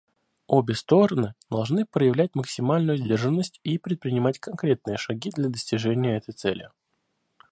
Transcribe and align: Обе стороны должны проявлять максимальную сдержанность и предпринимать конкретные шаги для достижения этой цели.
Обе 0.47 0.73
стороны 0.73 1.35
должны 1.51 1.85
проявлять 1.85 2.33
максимальную 2.33 2.97
сдержанность 2.97 3.59
и 3.63 3.77
предпринимать 3.77 4.39
конкретные 4.39 4.97
шаги 4.97 5.29
для 5.29 5.47
достижения 5.47 6.17
этой 6.17 6.31
цели. 6.33 6.71